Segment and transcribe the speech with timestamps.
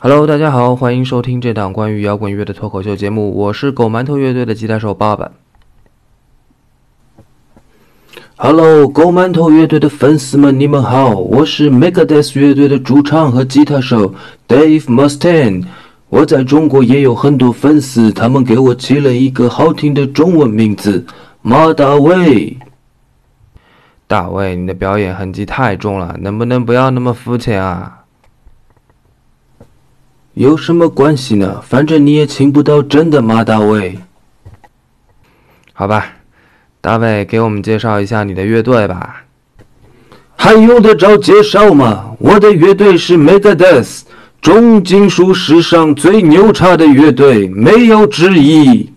[0.00, 5.32] Hello，大家好，欢迎收听这档关于摇滚乐的脱口秀节目，我是狗馒头乐队的吉他手爸爸。
[8.36, 14.14] Hello，狗馒头乐队的粉丝们，你们好，我是 Megadeth 乐队的主唱和吉他手
[14.46, 15.64] Dave Mustaine。
[16.10, 21.04] 我在中国也有很多粉丝，他们给我起了一个好听的中文名字
[21.42, 22.56] 马大卫。
[24.06, 27.97] 大卫，你的表演痕迹太重了，能不能不要那么肤浅啊？
[30.38, 31.60] 有什么关系呢？
[31.66, 33.98] 反正你也请不到真的马大卫。
[35.72, 36.12] 好吧，
[36.80, 39.24] 大卫，给我们介绍一下你的乐队吧。
[40.36, 42.14] 还用得着介绍吗？
[42.20, 44.02] 我的乐队是 Megadeth，
[44.40, 48.92] 重金属史上最牛叉的乐队，没有之一。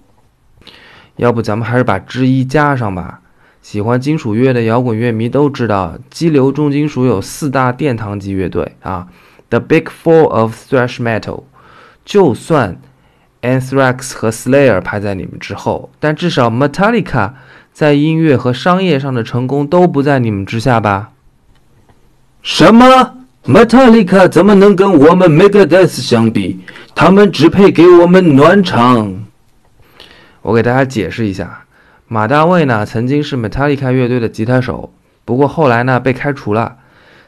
[1.16, 3.22] 要不咱们还是把之一加上吧。
[3.64, 9.08] 喜欢金属乐的摇滚乐迷都知道，激流重金属有四大殿堂级乐队啊
[9.52, 11.44] ，The Big Four of Thrash Metal。
[12.04, 12.82] 就算
[13.44, 17.34] Anthrax 和 Slayer 排在你们之后，但至少 Metallica
[17.72, 21.12] 在音乐和商业上的成功都不在你们之下吧？
[22.42, 26.62] 什么？Metallica 怎么能跟我们 Megadeth 相比？
[26.96, 29.26] 他们只配给我们暖场。
[30.42, 31.66] 我给大家解释一下，
[32.08, 34.92] 马大卫呢曾经是 Metallica 乐队的吉他手，
[35.24, 36.78] 不过后来呢被开除了，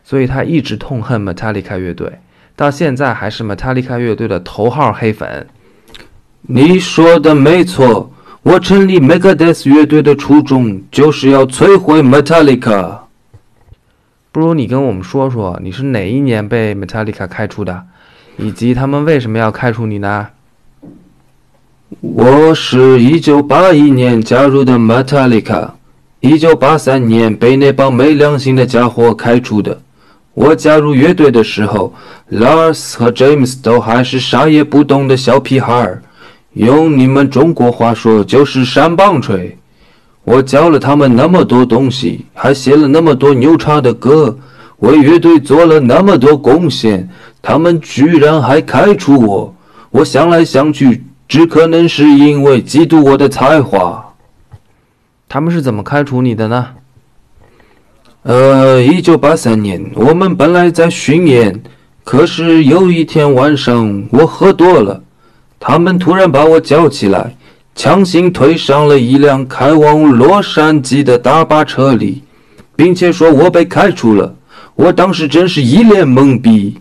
[0.04, 2.20] 所以他一直痛恨 Metallica 乐队，
[2.56, 5.48] 到现在还是 Metallica 乐队的头号黑粉。
[6.44, 13.00] 你说的没错，我成立 Megadeth 乐队的初衷就是要摧毁 Metallica。
[14.32, 17.84] 不如你跟我们说说，你是哪一年被 Metallica 开除的，
[18.38, 20.30] 以及他们为什么要开除你呢？
[22.02, 25.70] 我是一九八一年加入的 Metallica，
[26.22, 29.80] 一九八三年被那帮没良心的家伙开除的。
[30.34, 31.94] 我加入乐队的时候
[32.32, 36.02] ，Lars 和 James 都还是啥也不懂的小屁孩儿，
[36.54, 39.58] 用你们中国话说就是山棒槌。
[40.24, 44.36] 我教了他们那么多东西，还写了那么多牛叉的歌，
[44.78, 47.08] 为乐队做了那么多贡献，
[47.42, 49.56] 他们居然还开除我。
[49.92, 54.04] 我想来想去，只可能是因为嫉妒我的才华。
[55.30, 56.70] 他们是怎么开除你的呢？
[58.24, 61.62] 呃，一九八三年，我们本来在巡演，
[62.06, 65.04] 可是有一天晚上我喝多了，
[65.60, 67.36] 他们突然把我叫起来，
[67.76, 72.24] 强行推上了一辆开往洛杉矶的大巴车里，
[72.78, 74.34] 并且说我被开除了。
[74.76, 76.80] 我当时真是一脸懵逼。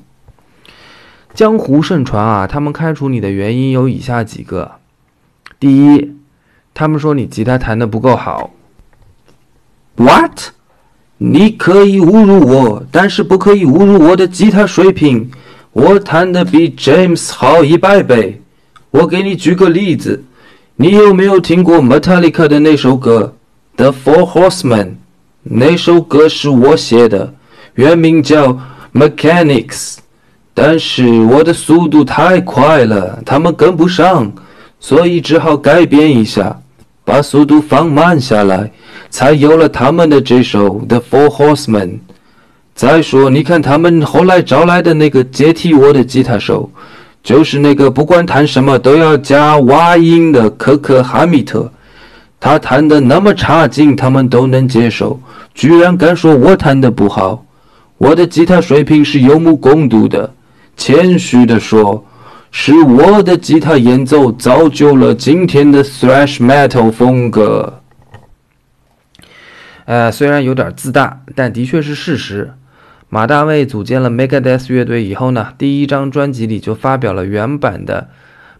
[1.34, 4.70] 江湖盛传啊，他们开除你的原因有以下几个：
[5.58, 6.12] 第一，
[6.72, 8.50] 他们说你吉他弹得不够好。
[9.96, 10.52] What？
[11.24, 15.30] 你可以侮辱我，但是不可以侮辱我的吉他水平。
[15.70, 18.42] 我弹的比 James 好一百倍。
[18.90, 20.24] 我给你举个例子，
[20.74, 23.34] 你有没有听过 Metallica 的那首歌
[23.76, 24.84] 《The Four Horsemen》？
[25.44, 27.32] 那首歌是我写的，
[27.74, 28.52] 原名叫
[28.92, 29.94] 《Mechanics》，
[30.52, 34.32] 但是我的速度太快了，他们跟不上，
[34.80, 36.60] 所以只好改变一下，
[37.04, 38.70] 把速度放慢下来。
[39.10, 41.88] 才有了他们的这首《The Four Horsemen》。
[42.74, 46.70] 再说，你看他们后来招来的那个接替我的吉他手，
[47.22, 51.70] 就是那个不管弹什么都要加哇音的可可哈密特。
[52.40, 55.20] 他弹的那么差劲，他们都能接受，
[55.54, 57.44] 居然敢说我弹的不好。
[57.98, 60.32] 我的吉他水平是有目共睹的。
[60.74, 62.02] 谦虚的说，
[62.54, 67.80] 是我的吉他演奏造就了今天的 thrash metal 风格。
[69.86, 72.52] 呃，虽然有点自大，但的确是事实。
[73.08, 78.08] 马大卫组建了 Megadeth 乐队以后呢，第一张专辑里就发表了原版的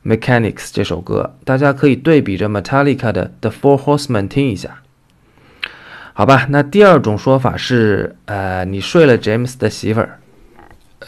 [0.11, 4.81] 《Mechanics》这首歌，大家可以对比着 Metallica 的《The Four Horsemen》听一下。
[6.15, 10.19] 好吧，那第二种说法是，呃，你睡了 James 的媳妇儿。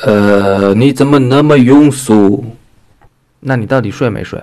[0.03, 2.45] 呃，你怎么那么庸俗？
[3.47, 4.43] 那你到底睡没睡？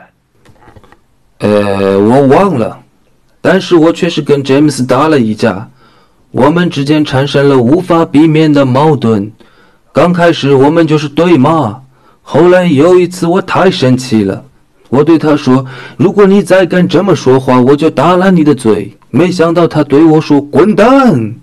[1.39, 2.79] 呃，我忘了。
[3.41, 5.67] 但是我确实跟 James 打了一架，
[6.29, 9.31] 我们之间产生了无法避免的矛盾。
[9.91, 11.81] 刚开始我们就是对骂，
[12.21, 14.45] 后来有一次我太生气了，
[14.89, 15.65] 我对他说
[15.97, 21.33] ：“如果你再敢这么说话，我就打烂你的嘴。”没想到他对我说：“滚蛋！”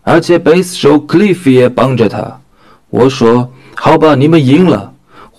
[0.00, 2.40] 而且贝斯手 Cliff 也帮着他。
[2.88, 4.92] 我说：“好吧，你们赢了。”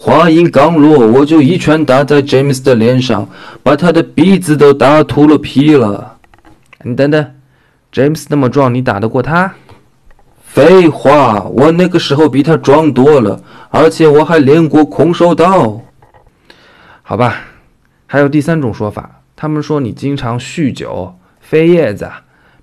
[0.05, 3.27] 话音刚落，我就一拳打在 James 的脸上，
[3.63, 6.17] 把他的鼻子都打秃了皮了。
[6.83, 7.25] 你等等
[7.91, 9.55] ，James 那么壮，你打得过他？
[10.43, 13.41] 废话，我那个时候比他壮多了，
[13.71, 15.81] 而且我还练过空手道。
[17.01, 17.37] 好吧，
[18.05, 22.07] 还有第三种说法，他们说你经常酗酒、飞叶子，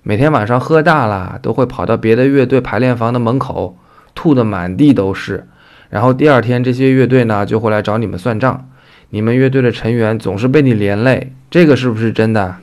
[0.01, 3.75] 每天晚上喝大了都会跑到别的乐队排练房的门口，
[4.15, 5.45] 吐得满地都是。
[5.93, 8.67] 然后第二天这些乐队呢就会来找你们算账，
[9.11, 12.55] 你们乐队的成员总是被你连累，这个是不是真的？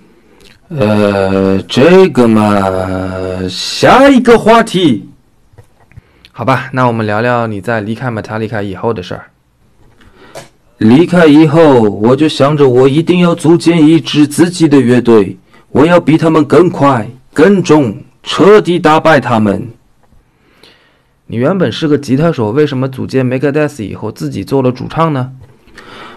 [0.71, 2.61] 呃，这个嘛，
[3.49, 5.09] 下一个话题。
[6.33, 9.27] 好吧，那我们聊聊你在离开 Metallica 以后的事儿。
[10.79, 15.39] 离开以后，我就想着我一定要组建一支自己的乐队，
[15.71, 19.69] 我要比他们更快、更重，彻底打败他们。
[21.33, 25.31] 你原本是个吉他手，为什么组建 Megadeth 以后自己做了主唱呢？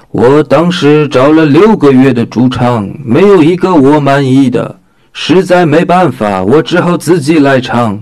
[0.09, 4.79] 我当时找了六个月的主唱，没有一个我满意的，
[5.11, 8.01] 实在没办法，我只好自己来唱。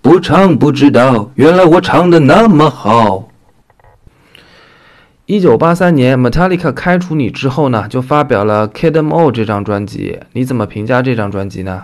[0.00, 3.28] 不唱不知道，原来我唱的那么好。
[5.26, 10.20] 一九八三年，Metallica 开除你之后呢，就发表了《Kill Them All》这张专辑。
[10.32, 11.82] 你怎么评价这张专辑呢？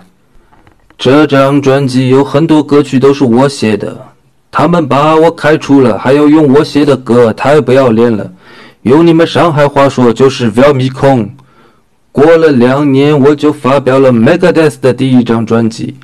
[0.97, 4.12] 这张专辑有很多歌曲都是我写的，
[4.53, 8.31] 他们把我开除了，还要用我写的歌，太不要脸了。
[8.83, 11.31] 用你们上海话说就是 “Vel Mi Kong”。
[12.13, 15.97] 过了两年，我就发表了 Megadeth 的第一张专辑。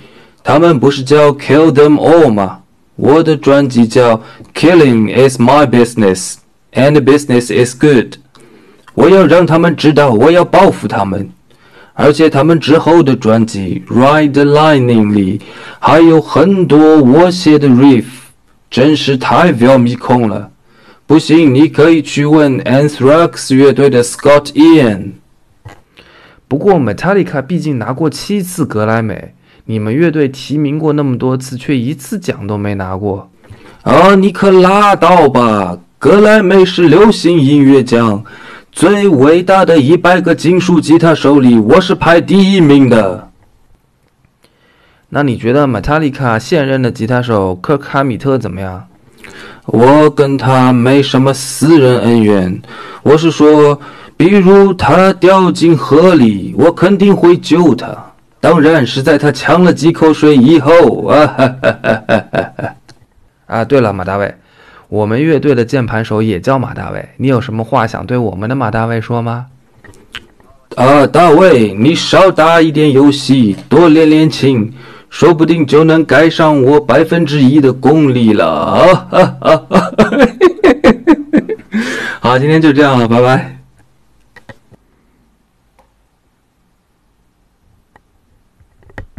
[0.43, 2.61] 他们不是叫 “Kill Them All” 吗？
[2.97, 4.23] 我的专辑叫
[4.55, 6.37] “Killing Is My Business”。
[6.73, 8.15] And business is good。
[8.95, 11.29] 我要让他们知道，我要报复他们。
[11.93, 15.41] 而且他们之后的专辑《ride the lining》里
[15.81, 18.05] 还有很多我写的 riff，
[18.71, 20.51] 真是太妙迷空了。
[21.07, 25.13] 不信，你可以去问 Anthrax 乐队的 Scott Ian。
[26.47, 29.35] 不过 Metallica 毕竟拿过七次格莱美，
[29.65, 33.31] 你们乐队提名过那么多次，却一次奖都没拿过。
[33.83, 35.79] 啊，你可拉倒吧！
[35.99, 38.23] 格莱美是流行音乐奖，
[38.71, 43.28] 最伟大的一百个金属吉他手里，我是排第一名的。
[45.11, 48.87] 那你觉得 Metallica 现任的吉他手科克哈米特怎么样？
[49.65, 52.61] 我跟他没什么私人恩怨，
[53.03, 53.81] 我是说，
[54.17, 57.89] 比如他掉进河里，我肯定会救他。
[58.41, 61.27] 当然是在他呛了几口水以后啊！
[61.27, 62.75] 哈哈哈哈哈！
[63.47, 64.35] 啊，对了，马大卫。
[64.89, 69.47] 我们乐队的键盘手也叫马大卫，你有什么话想对我们的马大卫说吗？
[70.77, 74.73] 啊，大卫，你少打一点游戏，多练练琴，
[75.11, 79.09] 说不定就能盖上我百分之一的功力了啊！
[82.21, 83.58] 好，今天就这样了，拜拜。